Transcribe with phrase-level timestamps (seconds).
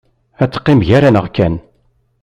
[0.43, 1.55] Ad teqqim gar-aneɣ kan?